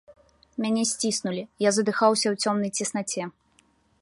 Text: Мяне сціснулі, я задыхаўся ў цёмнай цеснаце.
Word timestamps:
Мяне 0.65 0.85
сціснулі, 0.91 1.43
я 1.67 1.75
задыхаўся 1.79 2.27
ў 2.33 2.49
цёмнай 2.49 2.71
цеснаце. 2.79 3.23